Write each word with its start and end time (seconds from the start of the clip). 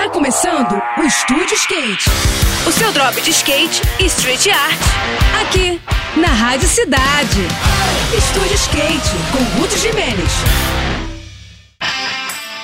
Tá 0.00 0.08
começando 0.08 0.80
o 0.96 1.02
Estúdio 1.02 1.54
Skate. 1.54 2.08
O 2.66 2.72
seu 2.72 2.90
drop 2.90 3.20
de 3.20 3.28
skate 3.32 3.82
e 4.00 4.06
street 4.06 4.46
art. 4.46 4.80
Aqui, 5.42 5.78
na 6.16 6.28
Rádio 6.28 6.66
Cidade. 6.66 7.42
Estúdio 8.16 8.54
Skate, 8.54 9.10
com 9.30 9.60
Ruth 9.60 9.76
Jimenez. 9.76 10.32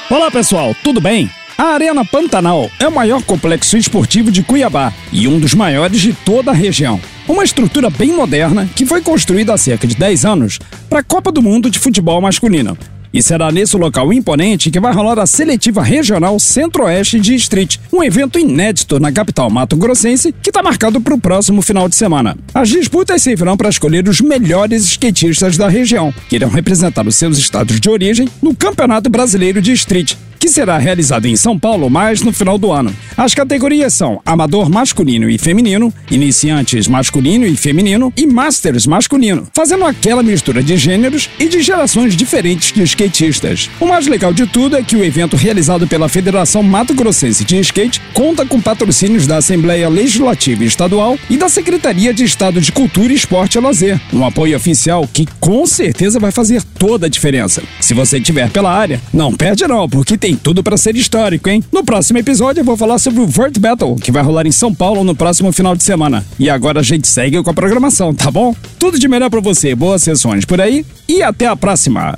Olá 0.09 0.31
pessoal, 0.31 0.75
tudo 0.83 0.99
bem? 0.99 1.31
A 1.59 1.75
Arena 1.75 2.07
Pantanal 2.07 2.71
é 2.81 2.89
o 2.89 2.95
maior 2.95 3.23
complexo 3.23 3.77
esportivo 3.77 4.31
de 4.31 4.43
Cuiabá 4.43 4.91
e 5.13 5.29
um 5.29 5.39
dos 5.39 5.53
maiores 5.53 6.01
de 6.01 6.15
toda 6.15 6.53
a 6.53 6.55
região. 6.55 6.99
Uma 7.29 7.45
estrutura 7.45 7.91
bem 7.91 8.15
moderna 8.15 8.67
que 8.75 8.87
foi 8.87 9.03
construída 9.03 9.53
há 9.53 9.59
cerca 9.59 9.87
de 9.87 9.95
10 9.95 10.25
anos 10.25 10.59
para 10.89 11.01
a 11.01 11.05
Copa 11.05 11.31
do 11.31 11.43
Mundo 11.43 11.69
de 11.69 11.79
Futebol 11.79 12.19
Masculino. 12.19 12.79
E 13.13 13.23
será 13.23 13.51
nesse 13.51 13.77
local 13.77 14.13
imponente 14.13 14.71
que 14.71 14.81
vai 14.81 14.93
rolar 14.93 15.19
a 15.19 15.27
seletiva 15.27 15.83
regional 15.83 16.39
Centro-Oeste 16.39 17.21
de 17.21 17.35
Street, 17.35 17.79
um 17.93 18.03
evento 18.03 18.39
inédito 18.39 19.01
na 19.01 19.13
capital 19.13 19.49
mato-grossense 19.51 20.35
que 20.43 20.51
está 20.51 20.63
marcado 20.63 21.01
para 21.01 21.15
o 21.15 21.21
próximo 21.21 21.63
final 21.63 21.89
de 21.89 21.97
semana. 21.97 22.37
As 22.55 22.69
disputas 22.69 23.23
servirão 23.23 23.57
para 23.57 23.69
escolher 23.69 24.09
os 24.09 24.21
melhores 24.21 24.85
skatistas 24.85 25.57
da 25.57 25.69
região, 25.69 26.13
que 26.29 26.37
irão 26.37 26.49
representar 26.49 27.07
os 27.07 27.17
seus 27.17 27.39
estados 27.39 27.81
de 27.81 27.89
origem 27.89 28.29
no 28.43 28.55
Campeonato 28.55 29.09
Brasileiro 29.09 29.61
de 29.61 29.73
Street, 29.73 30.15
que 30.47 30.53
será 30.53 30.79
realizado 30.79 31.27
em 31.27 31.35
São 31.35 31.59
Paulo 31.59 31.91
mais 31.91 32.23
no 32.23 32.33
final 32.33 32.57
do 32.57 32.71
ano. 32.71 32.95
As 33.17 33.35
categorias 33.35 33.93
são 33.93 34.21
amador 34.25 34.71
masculino 34.71 35.29
e 35.29 35.37
feminino, 35.39 35.93
iniciantes 36.09 36.87
masculino 36.87 37.45
e 37.45 37.57
feminino 37.57 38.13
e 38.17 38.25
masters 38.25 38.87
masculino, 38.87 39.49
fazendo 39.53 39.85
aquela 39.85 40.23
mistura 40.23 40.63
de 40.63 40.77
gêneros 40.77 41.29
e 41.41 41.49
de 41.49 41.61
gerações 41.61 42.15
diferentes 42.15 42.73
de 42.73 42.81
skatistas. 42.85 43.69
O 43.81 43.87
mais 43.87 44.07
legal 44.07 44.33
de 44.33 44.47
tudo 44.47 44.77
é 44.77 44.85
que 44.85 44.95
o 44.95 45.03
evento 45.03 45.37
realizado 45.37 45.89
pela 45.89 46.09
Federação 46.09 46.63
Mato 46.63 46.95
Grossense 46.95 47.45
de 47.45 47.59
Skate 47.59 48.01
conta 48.15 48.47
com 48.47 48.61
patrocínios 48.61 49.27
da 49.27 49.39
Assembleia 49.39 49.89
Legislativa 49.89 50.63
Estadual 50.63 51.19
e 51.29 51.37
da 51.37 51.49
Secretaria 51.49 52.15
de 52.15 52.23
Estado 52.23 52.61
de 52.61 52.71
Cultura, 52.71 53.13
Esporte 53.13 53.59
e 53.59 53.61
Lazer, 53.61 54.01
um 54.13 54.25
apoio 54.25 54.57
oficial 54.57 55.09
que 55.13 55.27
com 55.41 55.67
certeza 55.67 56.21
vai 56.21 56.31
fazer 56.31 56.63
toda 56.63 57.07
a 57.07 57.11
diferença. 57.11 57.65
Se 57.81 57.93
você 57.93 58.19
estiver 58.19 58.49
pela 58.51 58.73
área, 58.73 59.01
não 59.13 59.35
perde 59.35 59.67
não, 59.67 59.89
porque 59.89 60.17
tem 60.37 60.39
tudo 60.39 60.63
para 60.63 60.77
ser 60.77 60.95
histórico, 60.97 61.49
hein? 61.49 61.65
No 61.73 61.83
próximo 61.83 62.19
episódio 62.19 62.61
eu 62.61 62.65
vou 62.65 62.77
falar 62.77 62.99
sobre 62.99 63.21
o 63.21 63.27
Vert 63.27 63.59
Battle, 63.59 63.97
que 63.97 64.13
vai 64.13 64.23
rolar 64.23 64.47
em 64.47 64.53
São 64.53 64.75
Paulo 64.75 65.03
no 65.03 65.15
próximo 65.15 65.51
final 65.53 65.75
de 65.75 65.83
semana. 65.83 66.25
E 66.39 66.51
agora 66.51 66.81
a 66.81 66.83
gente 66.83 67.09
segue 67.09 67.43
com 67.43 67.51
a 67.51 67.55
programação, 67.55 68.15
tá 68.15 68.31
bom? 68.31 68.55
Tudo 68.79 68.99
de 68.99 69.09
melhor 69.09 69.31
para 69.31 69.41
você, 69.41 69.75
boas 69.75 70.03
sessões 70.03 70.45
por 70.45 70.61
aí 70.61 70.85
e 71.09 71.23
até 71.23 71.47
a 71.47 71.57
próxima. 71.57 72.15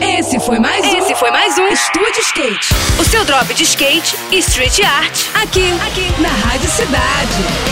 Esse 0.00 0.40
foi 0.40 0.58
mais 0.58 0.84
um. 0.84 0.98
Esse 0.98 1.14
foi 1.14 1.30
mais 1.30 1.58
um 1.58 1.68
Estúdio 1.68 2.20
Skate. 2.20 2.74
O 2.98 3.04
seu 3.04 3.24
drop 3.24 3.52
de 3.54 3.62
skate 3.64 4.16
e 4.32 4.38
street 4.38 4.80
art. 4.80 5.18
Aqui, 5.34 5.70
aqui, 5.86 6.22
na 6.22 6.28
Rádio 6.28 6.70
Cidade. 6.70 7.67